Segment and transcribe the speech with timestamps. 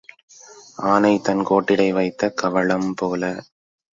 [0.83, 3.23] ஆனை தன் கோட்டிடை வைத்த கவளம் போல.